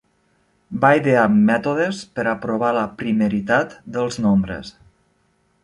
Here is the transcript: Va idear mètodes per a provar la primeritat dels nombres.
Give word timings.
Va 0.85 0.89
idear 0.99 1.25
mètodes 1.49 1.99
per 2.19 2.25
a 2.31 2.35
provar 2.47 2.71
la 2.79 2.87
primeritat 3.03 3.77
dels 3.99 4.19
nombres. 4.27 4.73